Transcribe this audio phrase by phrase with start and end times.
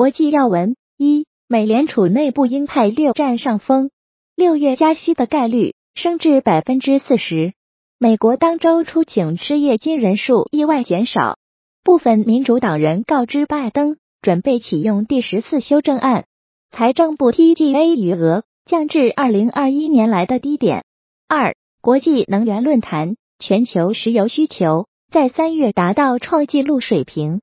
[0.00, 3.90] 国际要闻：一、美联储内部鹰派略占上风，
[4.34, 7.52] 六月加息的概率升至百分之四十。
[7.98, 11.36] 美国当周出请失业金人数意外减少，
[11.84, 16.24] 部分民主党人告知拜登，准备启用第十四修正案，
[16.70, 20.86] 财政部 TGA 余额降至二零二一年来的低点。
[21.28, 27.42] 二、国际能源论坛：全球石油需求在三月达到创纪录水平。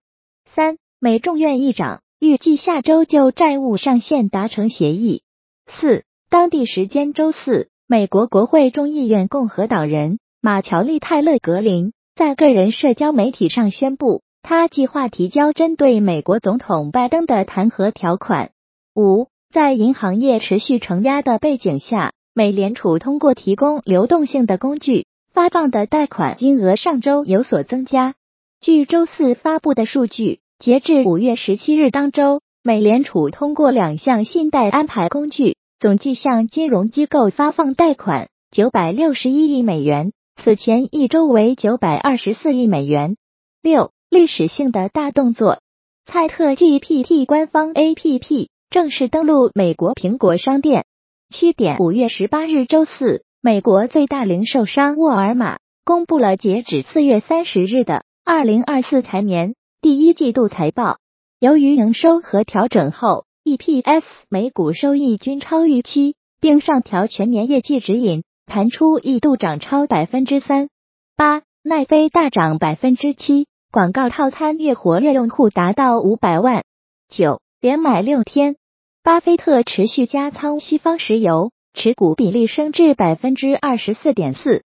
[0.55, 5.21] 三、美众院议长预计下周就债务上限达成协议。
[5.67, 10.17] 四、当地时间周四，美国国会众议院共和党人。
[10.41, 18.49] 马乔丽·泰勒·格林在个人社交媒体上宣布，他计划提交针对美国总统拜登的弹劾条款。
[18.95, 28.15] 五，在银行业持续承压的背景下，美联储通过提供流动性的工具发放的贷款金额上周有所增加。
[28.59, 40.13] 据周四发布的数据，截至五月十七日当周，美联储通过两项信贷安排工具，总计向金融机构发放贷款九百六十一亿美元。
[40.35, 43.17] 此前一周为九百二十四亿美元。
[43.61, 45.59] 六，历史性的大动作，
[46.05, 50.85] 蔡特 GPT 官方 APP 正式登陆美国苹果商店。
[51.29, 59.53] 七点，五月十八日周四，美国最大零售商沃尔玛公布了截止四月三十日的二零二四财年
[59.87, 60.97] 第一季度财报。
[61.39, 68.25] 由于营收和调整后 EPS 每股收益均超预期，并上调全年业绩指引。
[68.45, 70.67] 弹出一度涨超百分之三，
[71.15, 76.65] 八奈飞大涨百分之七，广告套餐月活跃用户达到五百万。
[77.07, 78.57] 九连买六天，
[79.03, 84.63] 巴菲特持续加仓西方石油，持股比例升至百分之二十四点四。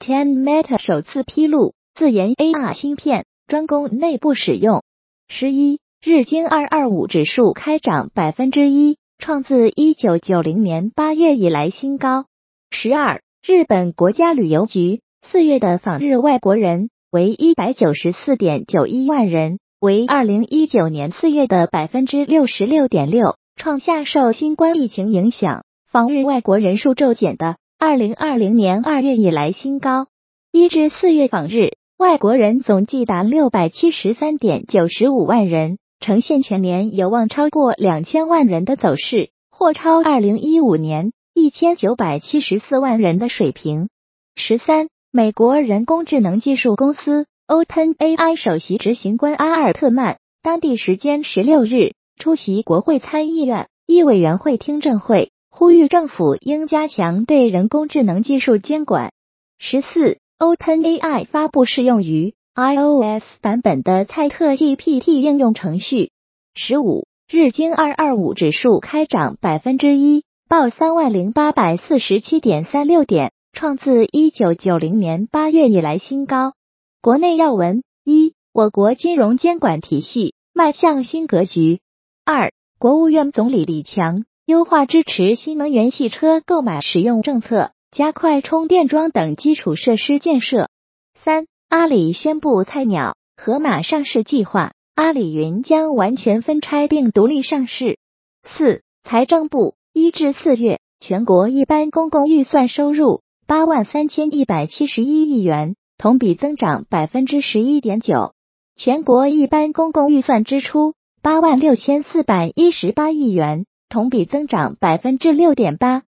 [0.00, 4.82] Ten Meta 首次披露自研 AR 芯片，专供内部使用。
[5.28, 12.26] 十一日经二二五指数开涨百分之一，创自一九九零年八月以来新高。
[12.70, 30.08] 十二，日本国家旅游局四月的访日外国人为一百九十四点九一万人，为二零一九年四月的百分之六十六点六，创下受新冠疫情影响访日外国人数骤减的二零二零年二月以来新高。
[30.50, 41.12] 一至四月访日外国人总计达六百七十三点九十五万人，呈现全年有望超过两千万人的走势，或超二零一五年。
[41.36, 43.88] 一千九百七十四万人的水平。
[44.36, 59.12] 十三，美国人工智能技术公司 OpenAI 首席执行官阿尔特曼，当地时间十六日出席国会参议院议委员会听证会，呼吁政府应加强对人工智能技术监管。
[59.58, 66.10] 十四，OpenAI 发布适用于 iOS 版本的蔡特 GPT 应用程序。
[66.54, 70.24] 十五，日经二二五指数开涨百分之一。
[70.46, 76.52] 报三万零八百四十七点三六点，创自一九九零年八月以来新高。
[77.00, 81.78] 国内要闻：一、我国金融监管体系迈向新格局；
[82.26, 90.66] 二、国务院总理李强优化支持新能源汽车购买使用政策，加快充电桩等基础设施建设；
[91.14, 97.94] 三、阿里宣布菜鸟盒马上市计划，阿里云将完全分拆并独立上市；
[98.42, 99.76] 四、财政部。
[99.92, 108.32] 一至四月，全国一般公共预算收入八万三千一百七十一亿元，同比增长百分之十一点九；
[108.74, 116.00] 全国一般公共预算支出八万六千四百一十八亿元，同比增长百分之六点八；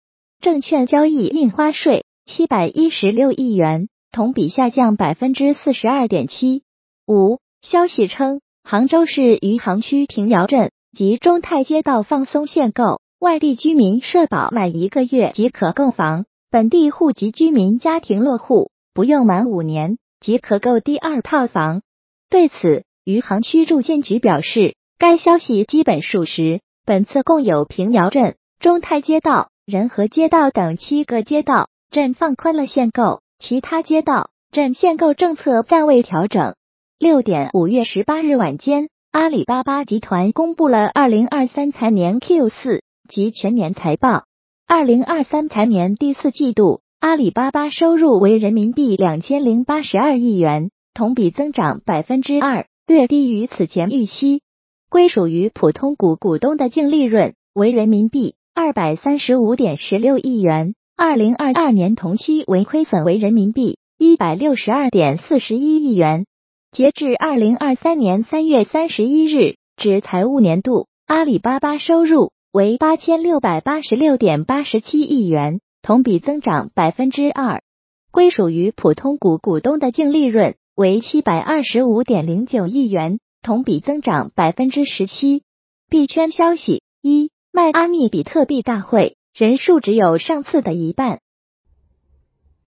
[0.45, 6.61] 证券交易印花税七百一十六亿元，同比下降百分之四十二点七。
[7.07, 13.01] 五消息称，杭州市余杭区平遥镇及中泰街道放松限购。
[13.17, 21.81] 外地居民社保满一个月即可购房，本地户籍居民家庭落户不用满五年即可购第二套房。
[22.29, 26.61] 对此，余杭区住建局表示，该消息基本属实。
[26.85, 36.53] 本次共有平遥镇、中泰街道、仁和街道等七个街道镇放宽了限购，其他街道镇限购政策暂未调整。
[36.99, 42.83] 六点，五月十八日晚间，阿里巴巴集团公布了二零二三财年 Q 四。
[43.09, 44.25] 及全年财报，
[44.67, 54.41] 二零二三财年第四季度，阿里巴巴收入为人民币两千零八十二亿元，同比增长百分之二，略低于此前预期。
[54.89, 66.25] 归属于普通股股东的净利润为人民币二百三十五点十六亿元，二零二二年同期为亏损为人民币一百六十二点四十一亿元。
[66.71, 70.87] 截至二零二三年三月三十一日止财务年度。
[71.05, 77.61] 阿里巴巴收入为八千六百八十六点八十七亿元，同比增长百分之二。
[78.09, 85.43] 归属于普通股股东的净利润为七百二十五点零九亿元，同比增长百分之十七。
[85.89, 91.21] 币圈消息：一，迈阿密比特币大会人数只有上次的一半。